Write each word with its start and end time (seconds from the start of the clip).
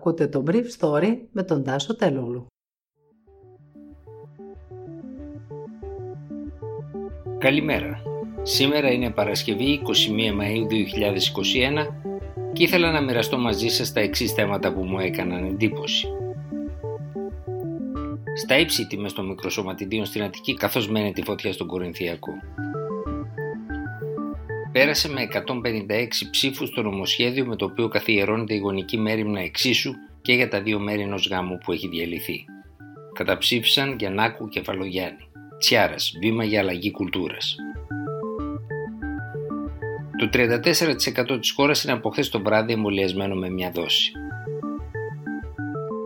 Ακούτε 0.00 0.26
το 0.26 0.44
Brief 0.46 0.64
Story 0.78 1.16
με 1.32 1.42
τον 1.42 1.64
Τάσο 1.64 1.96
Τελούλου. 1.96 2.46
Καλημέρα. 7.38 8.02
Σήμερα 8.42 8.90
είναι 8.92 9.10
Παρασκευή 9.10 9.82
21 9.86 10.40
Μαΐου 10.40 10.66
2021 11.82 11.86
και 12.52 12.62
ήθελα 12.62 12.90
να 12.90 13.00
μοιραστώ 13.00 13.38
μαζί 13.38 13.68
σας 13.68 13.92
τα 13.92 14.00
εξής 14.00 14.32
θέματα 14.32 14.72
που 14.72 14.84
μου 14.84 14.98
έκαναν 14.98 15.44
εντύπωση. 15.44 16.08
Στα 18.36 18.58
ύψη 18.58 18.86
τιμές 18.86 19.12
των 19.12 19.26
μικροσωματιδίων 19.26 20.04
στην 20.04 20.22
Αττική 20.22 20.54
καθώς 20.54 20.90
μένει 20.90 21.12
τη 21.12 21.22
φωτιά 21.22 21.52
στον 21.52 21.66
Κορινθιακό 21.66 22.32
πέρασε 24.72 25.08
με 25.08 25.28
156 25.32 26.06
ψήφους 26.30 26.70
το 26.70 26.82
νομοσχέδιο 26.82 27.46
με 27.46 27.56
το 27.56 27.64
οποίο 27.64 27.88
καθιερώνεται 27.88 28.54
η 28.54 28.58
γονική 28.58 28.98
μέρημνα 28.98 29.40
εξίσου 29.40 29.94
και 30.22 30.32
για 30.32 30.48
τα 30.48 30.62
δύο 30.62 30.78
μέρη 30.78 31.02
ενός 31.02 31.28
γάμου 31.28 31.58
που 31.58 31.72
έχει 31.72 31.88
διαλυθεί. 31.88 32.44
Καταψήφισαν 33.12 33.96
Γιαννάκου 33.98 34.48
Κεφαλογιάννη. 34.48 35.28
Τσιάρας, 35.58 36.12
βήμα 36.20 36.44
για 36.44 36.60
αλλαγή 36.60 36.90
κουλτούρας. 36.90 37.56
Το 40.18 40.28
34% 40.28 41.38
της 41.40 41.50
χώρας 41.50 41.84
είναι 41.84 41.92
από 41.92 42.10
χθες 42.10 42.28
το 42.28 42.40
βράδυ 42.40 42.72
εμβολιασμένο 42.72 43.34
με 43.34 43.50
μια 43.50 43.70
δόση. 43.70 44.12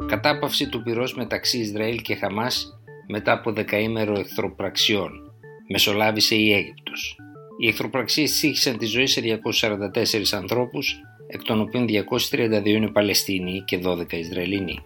Κατάπαυση 0.06 0.68
του 0.68 0.82
πυρός 0.82 1.14
μεταξύ 1.14 1.58
Ισραήλ 1.58 2.02
και 2.02 2.14
Χαμάς 2.14 2.78
μετά 3.08 3.32
από 3.32 3.52
δεκαήμερο 3.52 4.18
εχθροπραξιών. 4.18 5.10
Μεσολάβησε 5.68 6.34
η 6.34 6.52
Αίγυπτος. 6.52 7.18
Οι 7.58 7.68
εχθροπραξίες 7.68 8.32
σύγχυσαν 8.32 8.78
τη 8.78 8.86
ζωή 8.86 9.06
σε 9.06 9.20
244 9.20 10.32
ανθρώπους, 10.32 11.00
εκ 11.26 11.42
των 11.42 11.60
οποίων 11.60 11.86
232 11.86 12.66
είναι 12.66 12.88
Παλαιστίνοι 12.88 13.62
και 13.66 13.80
12 13.84 14.12
Ισραηλινοί. 14.12 14.82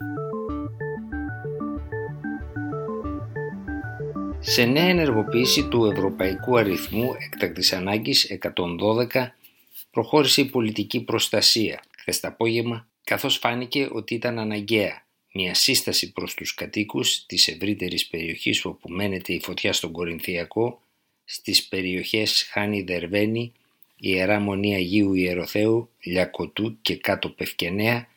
Σε 4.41 4.65
νέα 4.65 4.89
ενεργοποίηση 4.89 5.69
του 5.69 5.85
Ευρωπαϊκού 5.85 6.59
Αριθμού 6.59 7.15
Εκτακτής 7.19 7.73
Ανάγκης 7.73 8.39
112 9.13 9.35
προχώρησε 9.91 10.41
η 10.41 10.45
πολιτική 10.45 11.05
προστασία 11.05 11.83
χθες 11.99 12.21
το 12.21 12.29
απόγευμα 12.29 12.89
καθώς 13.05 13.37
φάνηκε 13.37 13.89
ότι 13.93 14.15
ήταν 14.15 14.39
αναγκαία 14.39 15.07
μια 15.33 15.55
σύσταση 15.55 16.13
προς 16.13 16.35
τους 16.35 16.55
κατοίκους 16.55 17.27
της 17.27 17.49
ευρύτερης 17.49 18.07
περιοχής 18.07 18.65
όπου 18.65 18.89
μένεται 18.89 19.33
η 19.33 19.41
φωτιά 19.41 19.73
στον 19.73 19.93
Κορινθιακό 19.93 20.83
στις 21.31 21.69
περιοχές 21.69 22.49
Χάνη 22.51 22.83
Δερβένη, 22.83 23.53
Ιερά 23.97 24.41
Μονή 24.41 24.75
Αγίου 24.75 25.15
Ιεροθέου, 25.15 25.91
Λιακωτού 26.01 26.79
και 26.83 26.97
κάτω 26.97 27.29
Πευκενέα 27.29 28.09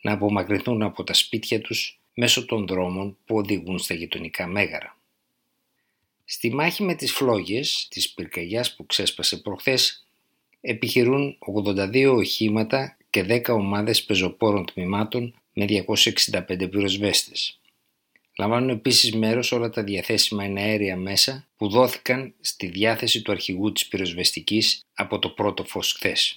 να 0.00 0.12
απομακρυνθούν 0.12 0.82
από 0.82 1.04
τα 1.04 1.14
σπίτια 1.14 1.60
τους 1.60 2.00
μέσω 2.14 2.44
των 2.44 2.66
δρόμων 2.66 3.16
που 3.24 3.36
οδηγούν 3.36 3.78
στα 3.78 3.94
γειτονικά 3.94 4.46
μέγαρα. 4.46 4.96
Στη 6.24 6.54
μάχη 6.54 6.82
με 6.82 6.94
τις 6.94 7.12
φλόγες 7.12 7.86
της 7.90 8.10
πυρκαγιάς 8.10 8.74
που 8.74 8.86
ξέσπασε 8.86 9.36
προχθές 9.36 10.06
επιχειρούν 10.60 11.38
82 11.38 12.14
οχήματα 12.16 12.96
και 13.10 13.22
10 13.28 13.48
ομάδες 13.48 14.04
πεζοπόρων 14.04 14.64
τμήματων 14.64 15.34
με 15.52 15.64
265 15.64 16.68
πυροσβέστες. 16.70 17.57
Λαμβάνουν 18.40 18.68
επίσης 18.68 19.14
μέρος 19.14 19.52
όλα 19.52 19.70
τα 19.70 19.82
διαθέσιμα 19.82 20.44
εναέρια 20.44 20.96
μέσα 20.96 21.46
που 21.56 21.68
δόθηκαν 21.68 22.34
στη 22.40 22.66
διάθεση 22.66 23.22
του 23.22 23.32
αρχηγού 23.32 23.72
της 23.72 23.86
πυροσβεστικής 23.86 24.86
από 24.94 25.18
το 25.18 25.28
πρώτο 25.28 25.64
φως 25.64 25.92
χθες. 25.92 26.36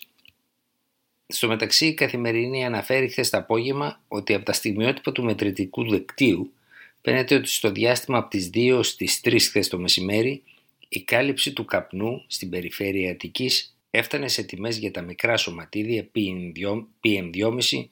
Στο 1.27 1.47
μεταξύ 1.47 1.85
η 1.85 1.93
Καθημερινή 1.93 2.65
αναφέρει 2.65 3.09
χθες 3.09 3.29
το 3.29 3.37
απόγευμα 3.37 4.03
ότι 4.07 4.33
από 4.33 4.45
τα 4.45 4.53
στιγμιότυπα 4.53 5.11
του 5.11 5.23
μετρητικού 5.23 5.89
δεκτύου 5.89 6.53
φαίνεται 7.01 7.35
ότι 7.35 7.47
στο 7.47 7.71
διάστημα 7.71 8.17
από 8.17 8.29
τις 8.29 8.49
2 8.53 8.79
στις 8.83 9.21
3 9.23 9.35
χθες 9.39 9.67
το 9.67 9.79
μεσημέρι 9.79 10.43
η 10.89 11.01
κάλυψη 11.01 11.53
του 11.53 11.65
καπνού 11.65 12.23
στην 12.27 12.49
περιφέρεια 12.49 13.11
Αττικής 13.11 13.77
έφτανε 13.89 14.27
σε 14.27 14.43
τιμές 14.43 14.77
για 14.77 14.91
τα 14.91 15.01
μικρά 15.01 15.37
σωματίδια 15.37 16.07
PM2,5 16.15 17.87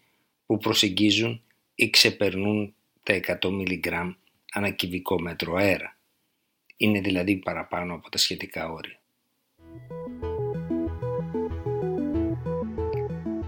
που 0.45 0.57
προσεγγίζουν 0.57 1.41
ή 1.75 1.89
ξεπερνούν 1.89 2.73
τα 3.03 3.19
100 3.41 3.51
μιλιγκράμμ 3.51 4.11
ανά 4.53 4.69
κυβικό 4.69 5.21
μέτρο 5.21 5.55
αέρα. 5.55 5.97
Είναι 6.77 6.99
δηλαδή 6.99 7.35
παραπάνω 7.35 7.93
από 7.93 8.09
τα 8.09 8.17
σχετικά 8.17 8.71
όρια. 8.71 8.99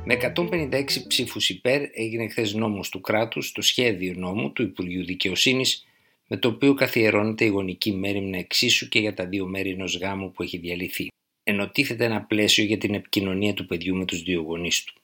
Με 0.06 0.34
156 0.36 0.86
ψήφους 1.08 1.50
υπέρ 1.50 1.82
έγινε 1.94 2.30
χθες 2.30 2.54
νόμος 2.54 2.90
του 2.90 3.02
κράτους 3.02 3.52
το 3.52 3.62
σχέδιο 3.62 4.14
νόμου 4.16 4.52
του 4.52 4.62
Υπουργείου 4.62 5.06
Δικαιοσύνης 5.06 5.86
με 6.28 6.38
το 6.38 6.48
οποίο 6.48 6.74
καθιερώνεται 6.74 7.46
η 7.46 7.48
γονική 7.48 7.94
μέρημνα 7.94 8.38
εξίσου 8.38 8.88
και 8.88 9.00
για 9.00 9.14
τα 9.14 9.26
δύο 9.26 9.46
μέρη 9.46 9.70
ενός 9.70 9.98
γάμου 9.98 10.32
που 10.32 10.44
έχει 10.44 10.58
διαλυθεί. 10.58 11.08
Ενωτίθεται 11.44 12.06
ένα 12.06 12.22
πλαίσιο 12.22 12.64
για 12.64 12.78
την 12.78 12.94
επικοινωνία 12.94 13.54
του 13.54 13.66
παιδιού 13.66 13.96
με 13.96 14.06
τους 14.06 14.24
δύο 14.24 14.42
γονείς 14.42 14.84
του. 14.84 15.01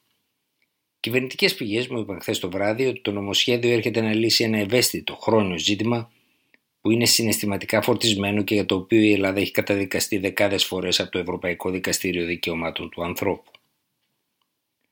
Κυβερνητικές 1.00 1.56
πηγές 1.56 1.88
μου 1.88 2.00
είπαν 2.00 2.22
χθες 2.22 2.40
το 2.40 2.50
βράδυ 2.50 2.86
ότι 2.86 3.02
το 3.02 3.12
νομοσχέδιο 3.12 3.72
έρχεται 3.72 4.02
να 4.02 4.14
λύσει 4.14 4.44
ένα 4.44 4.58
ευαίσθητο 4.58 5.16
χρόνιο 5.16 5.58
ζήτημα 5.58 6.12
που 6.82 6.92
είναι 6.92 7.06
συναισθηματικά 7.06 7.82
φορτισμένο 7.82 8.44
και 8.44 8.54
για 8.54 8.66
το 8.66 8.76
οποίο 8.76 9.02
η 9.02 9.12
Ελλάδα 9.12 9.40
έχει 9.40 9.52
καταδικαστεί 9.52 10.18
δεκάδες 10.18 10.66
φορές 10.66 11.00
από 11.00 11.12
το 11.12 11.20
Ευρωπαϊκό 11.20 11.70
Δικαστήριο 11.70 12.26
Δικαιωμάτων 12.26 12.90
του 12.90 13.04
Ανθρώπου. 13.04 13.52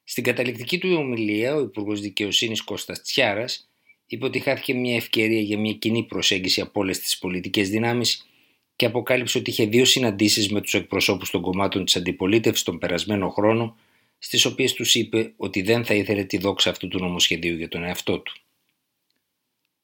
Στην 0.03 0.23
καταληκτική 0.23 0.77
του 0.77 0.95
ομιλία, 0.97 1.55
ο 1.55 1.59
Υπουργός 1.59 2.01
Δικαιοσύνης 2.01 2.61
Κώστας 2.61 3.01
Τσιάρας 3.01 3.69
είπε 4.07 4.25
ότι 4.25 4.39
χάθηκε 4.39 4.73
μια 4.73 4.95
ευκαιρία 4.95 5.41
για 5.41 5.59
μια 5.59 5.73
κοινή 5.73 6.03
προσέγγιση 6.03 6.61
από 6.61 6.79
όλες 6.79 6.99
τις 6.99 7.17
πολιτικές 7.17 7.69
δυνάμεις 7.69 8.27
και 8.75 8.85
αποκάλυψε 8.85 9.37
ότι 9.37 9.49
είχε 9.49 9.65
δύο 9.65 9.85
συναντήσεις 9.85 10.51
με 10.51 10.61
τους 10.61 10.73
εκπροσώπους 10.73 11.29
των 11.29 11.41
κομμάτων 11.41 11.85
της 11.85 11.95
αντιπολίτευσης 11.95 12.63
τον 12.63 12.77
περασμένο 12.77 13.29
χρόνο 13.29 13.77
στις 14.25 14.45
οποίες 14.45 14.73
τους 14.73 14.95
είπε 14.95 15.33
ότι 15.37 15.61
δεν 15.61 15.85
θα 15.85 15.93
ήθελε 15.93 16.23
τη 16.23 16.37
δόξα 16.37 16.69
αυτού 16.69 16.87
του 16.87 16.99
νομοσχεδίου 16.99 17.55
για 17.55 17.67
τον 17.67 17.83
εαυτό 17.83 18.19
του. 18.19 18.33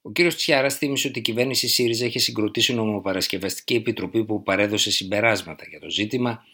Ο 0.01 0.11
κ. 0.11 0.27
Τσιάρας 0.27 0.77
θύμισε 0.77 1.07
ότι 1.07 1.19
η 1.19 1.21
κυβέρνηση 1.21 1.67
ΣΥΡΙΖΑ 1.67 2.05
είχε 2.05 2.19
συγκροτήσει 2.19 2.73
νομοπαρασκευαστική 2.73 3.73
επιτροπή 3.73 4.25
που 4.25 4.43
παρέδωσε 4.43 4.91
συμπεράσματα 4.91 5.65
για 5.69 5.79
το 5.79 5.89
ζήτημα, 5.89 6.45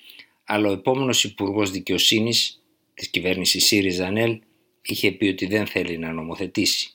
αλλά 0.44 0.70
ο 0.70 0.72
επόμενος 0.72 1.24
Υπουργός 1.24 1.72
Δικαιοσύνης 1.72 2.64
της 2.94 3.09
κυβέρνησης 3.09 3.66
ΣΥΡΙΖΑ 3.66 4.08
ΑΝΕΛ 4.08 4.40
είχε 4.81 5.12
πει 5.12 5.28
ότι 5.28 5.46
δεν 5.46 5.68
θέλει 5.68 5.98
να 5.98 6.12
νομοθετήσει. 6.12 6.92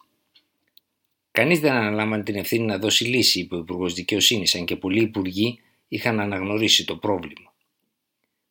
Κανείς 1.31 1.61
δεν 1.61 1.73
αναλάμβανε 1.73 2.23
την 2.23 2.37
ευθύνη 2.37 2.65
να 2.65 2.79
δώσει 2.79 3.05
λύση, 3.05 3.41
είπε 3.41 3.55
ο 3.55 3.59
Υπουργός 3.59 3.95
Δικαιοσύνης, 3.95 4.55
αν 4.55 4.65
και 4.65 4.77
πολλοί 4.77 5.03
υπουργοί 5.03 5.61
είχαν 5.89 6.21
αναγνωρίσει 6.21 6.85
το 6.85 6.97
πρόβλημα 6.97 7.52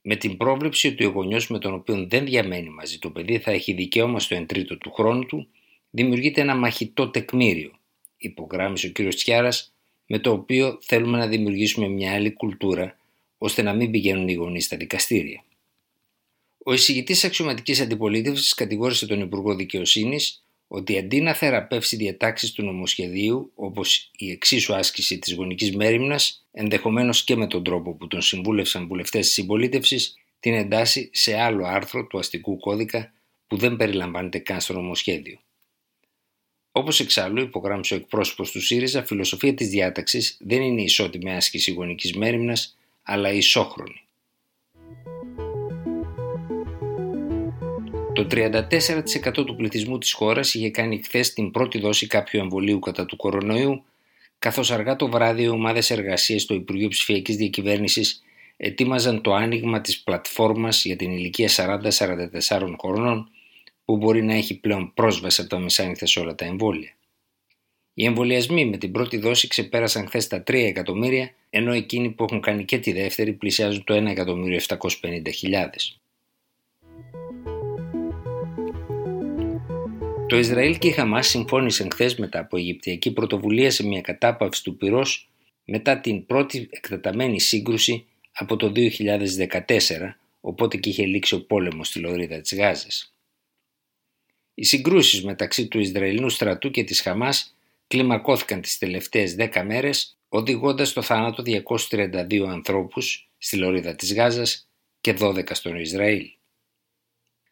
με 0.02 0.16
την 0.16 0.38
πρόβλεψη 0.38 0.88
ότι 0.88 1.06
ο 1.06 1.10
γονιός 1.10 1.50
με 1.50 1.60
τον 1.60 1.74
οποίο 1.74 2.08
δεν 2.08 2.26
διαμένει 2.26 2.70
μαζί 2.70 3.00
το 3.00 3.10
παιδί 3.10 3.40
θα 3.40 3.52
έχει 3.52 3.74
δικαίωμα 3.74 4.20
στο 4.20 4.36
εν 4.36 4.46
τρίτο 4.46 4.78
του 4.78 4.92
χρόνου 4.92 5.26
του, 5.26 5.48
δημιουργείται 5.90 6.42
ένα 6.42 6.56
μαχητό 6.56 7.10
τεκμήριο, 7.10 7.72
υπογράμμισε 8.18 8.88
ο 8.88 8.92
κ. 8.92 9.14
Τσιάρας, 9.14 9.74
με 10.06 10.20
το 10.20 10.32
οποίο 10.32 10.78
θέλουμε 10.82 11.18
να 11.18 11.28
δημιουργήσουμε 11.28 11.88
μια 11.88 12.14
άλλη 12.14 12.34
κουλτούρα, 12.34 12.98
ώστε 13.38 13.62
να 13.62 13.74
μην 13.74 13.92
πηγαίνουν 13.92 14.28
οι 14.28 14.34
γονείς 14.34 14.66
στα 14.66 14.78
δικαστήρια. 14.78 15.44
Ο 16.64 16.74
εισηγητής 16.74 17.24
αξιωματικής 17.24 17.82
αντιπολίτευσης 17.82 18.54
κατηγόρησε 18.54 19.06
τον 19.06 19.22
Υπουργό 19.22 19.56
Δικαιοσύνης 19.56 20.44
ότι 20.74 20.98
αντί 20.98 21.22
να 21.22 21.34
θεραπεύσει 21.34 21.96
διατάξεις 21.96 22.52
του 22.52 22.64
νομοσχεδίου, 22.64 23.52
όπως 23.56 24.12
η 24.18 24.32
εξίσου 24.32 24.76
άσκηση 24.76 25.20
της 25.20 25.34
γονικής 25.34 25.76
μέρημνας, 25.76 26.46
ενδεχομένως 26.52 27.24
και 27.24 27.36
με 27.36 27.48
τον 27.48 27.64
τρόπο 27.64 27.94
που 27.94 28.08
τον 28.08 28.22
συμβούλευσαν 28.22 28.88
βουλευτές 28.88 29.26
της 29.26 29.34
συμπολίτευσης, 29.34 30.18
την 30.40 30.54
εντάσσει 30.54 31.10
σε 31.14 31.40
άλλο 31.40 31.66
άρθρο 31.66 32.08
του 32.08 32.20
αστικού 32.20 32.60
κώδικα 32.60 33.14
που 33.48 33.58
δεν 33.58 33.76
περιλαμβάνεται 33.76 34.40
καν 34.40 34.62
στο 34.62 34.74
νομοσχέδιο. 34.74 35.40
Όπως 36.72 37.00
εξάλλου 37.00 37.42
υπογράμμισε 37.42 37.94
ο 37.94 37.98
εκπρόσωπος 37.98 38.52
του 38.52 38.62
ΣΥΡΙΖΑ, 38.62 39.04
φιλοσοφία 39.04 39.54
της 39.54 39.70
διάταξης 39.70 40.38
δεν 40.40 40.62
είναι 40.62 40.82
ισότιμη 40.82 41.36
άσκηση 41.36 41.72
γονικής 41.72 42.14
μέρημνας, 42.14 42.78
αλλά 43.04 43.32
ισόχρονη. 43.32 44.01
Το 48.14 48.28
34% 48.32 49.34
του 49.34 49.56
πληθυσμού 49.56 49.98
της 49.98 50.14
χώρας 50.14 50.54
είχε 50.54 50.70
κάνει 50.70 51.02
χθες 51.04 51.34
την 51.34 51.52
πρώτη 51.52 51.80
δόση 51.80 52.08
κάποιου 52.08 52.40
εμβολίου 52.40 52.80
κατά 52.80 53.06
του 53.06 53.16
κορονοϊού, 53.16 53.84
καθώς 54.40 54.72
αργά 54.72 54.96
το 54.96 55.10
βράδυ 55.10 55.44
οι 55.44 55.48
ομάδες 55.48 55.90
εργασίας 55.90 56.42
στο 56.42 56.54
Υπουργείο 56.54 56.88
Ψηφιακής 56.88 57.36
Διακυβέρνησης 57.36 58.24
ετοίμαζαν 58.58 59.22
το 59.22 59.34
άνοιγμα 59.34 59.82
της 59.82 60.00
πλατφόρμας 60.00 60.86
για 60.86 60.96
την 60.96 61.12
ηλικία 61.12 61.50
40-44 61.50 62.76
χρονών 62.82 63.30
που 63.86 63.98
μπορεί 63.98 64.24
να 64.24 64.34
έχει 64.34 64.60
πλέον 64.60 64.94
πρόσβαση 64.94 65.42
από 65.42 65.50
τα 65.50 65.60
μεσάνυχτα 65.60 66.06
σε 66.06 66.20
όλα 66.20 66.36
τα 66.36 66.46
εμβόλια. 66.46 66.96
Οι 67.94 68.06
εμβολιασμοί 68.06 68.66
με 68.66 68.78
την 68.78 68.92
πρώτη 68.92 69.18
δόση 69.18 69.48
ξεπέρασαν 69.48 70.08
χθες 70.08 70.28
τα 70.28 70.38
3 70.38 70.54
εκατομμύρια, 70.54 71.32
ενώ 71.50 71.74
εκείνοι 71.74 72.10
που 72.10 72.24
έχουν 72.24 72.42
κάνει 72.42 72.66
και 72.66 72.80
τη 72.80 72.92
δεύτερη 72.92 73.34
πλησιάζουν 73.34 73.84
το 73.84 73.94
1.750.000. 73.94 76.01
Το 80.32 80.38
Ισραήλ 80.38 80.78
και 80.78 80.88
η 80.88 80.92
Χαμάς 80.92 81.28
συμφώνησαν 81.28 81.92
χθες 81.92 82.16
μετά 82.16 82.40
από 82.40 82.58
Αιγυπτιακή 82.58 83.12
πρωτοβουλία 83.12 83.72
σε 83.72 83.88
μια 83.88 84.02
κατάπαυση 84.02 84.64
του 84.64 84.78
πυρός 84.78 85.30
μετά 85.66 86.00
την 86.00 86.26
πρώτη 86.26 86.70
εκτεταμένη 86.72 87.40
σύγκρουση 87.40 88.06
από 88.32 88.56
το 88.56 88.72
2014, 88.76 90.16
οπότε 90.42 90.78
και 90.78 90.90
είχε 90.90 91.06
λήξει 91.06 91.36
ο 91.36 91.42
πόλεμος 91.42 91.88
στη 91.88 92.00
λωρίδα 92.00 92.42
της 92.42 92.56
Γάζας. 92.56 93.14
Οι 94.54 94.64
συγκρούσεις 94.64 95.24
μεταξύ 95.24 95.68
του 95.68 95.80
Ισραηλινού 95.80 96.30
στρατού 96.30 96.72
και 96.72 96.84
της 96.84 97.02
Χαμάς 97.02 97.56
κλιμακώθηκαν 97.88 98.62
τις 98.62 98.78
τελευταίες 98.78 99.36
10 99.36 99.64
μέρες, 99.64 100.18
οδηγώντας 100.30 100.90
στο 100.90 101.02
θάνατο 101.02 101.44
232 101.44 102.48
ανθρώπους 102.48 103.30
στη 103.38 103.58
λωρίδα 103.58 103.96
της 103.96 104.14
Γάζας 104.14 104.70
και 105.02 105.14
12 105.14 105.56
στον 105.56 105.76
Ισραήλ. 105.76 106.30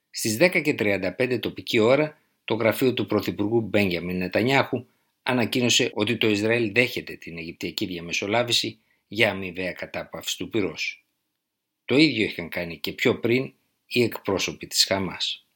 Στις 0.09 0.37
10.35 0.39 1.39
τοπική 1.39 1.79
ώρα, 1.79 2.18
το 2.49 2.55
γραφείο 2.55 2.93
του 2.93 3.05
Πρωθυπουργού 3.05 3.61
Μπέγγιαμιν 3.61 4.17
Νετανιάχου 4.17 4.85
ανακοίνωσε 5.23 5.91
ότι 5.93 6.17
το 6.17 6.27
Ισραήλ 6.29 6.71
δέχεται 6.71 7.15
την 7.15 7.37
Αιγυπτιακή 7.37 7.85
διαμεσολάβηση 7.85 8.79
για 9.07 9.31
αμοιβαία 9.31 9.71
κατάπαυση 9.71 10.37
του 10.37 10.49
πυρός. 10.49 11.05
Το 11.85 11.97
ίδιο 11.97 12.23
είχαν 12.23 12.49
κάνει 12.49 12.77
και 12.77 12.91
πιο 12.91 13.19
πριν 13.19 13.53
οι 13.85 14.03
εκπρόσωποι 14.03 14.67
της 14.67 14.85
Χαμάς. 14.85 15.47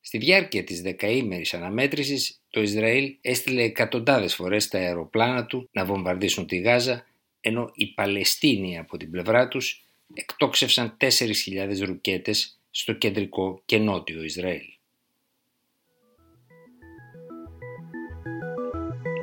Στη 0.00 0.18
διάρκεια 0.18 0.64
της 0.64 0.82
δεκαήμερης 0.82 1.54
αναμέτρησης, 1.54 2.40
το 2.50 2.62
Ισραήλ 2.62 3.16
έστειλε 3.20 3.62
εκατοντάδες 3.62 4.34
φορές 4.34 4.68
τα 4.68 4.78
αεροπλάνα 4.78 5.46
του 5.46 5.68
να 5.72 5.84
βομβαρδίσουν 5.84 6.46
τη 6.46 6.56
Γάζα, 6.56 7.06
ενώ 7.40 7.70
οι 7.74 7.86
Παλαιστίνοι 7.86 8.78
από 8.78 8.96
την 8.96 9.10
πλευρά 9.10 9.48
τους 9.48 9.84
εκτόξευσαν 10.14 10.96
4.000 11.00 11.78
ρουκέτες 11.84 12.60
στο 12.70 12.92
κεντρικό 12.92 13.62
και 13.64 13.78
νότιο 13.78 14.22
Ισραήλ. 14.22 14.80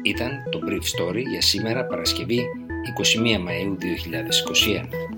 Ήταν 0.04 0.44
το 0.52 0.60
Brief 0.68 0.76
Story 0.76 1.24
για 1.30 1.42
σήμερα 1.42 1.86
Παρασκευή 1.86 2.40
21 2.98 3.48
Μαΐου 3.48 3.76
2021. 4.82 5.09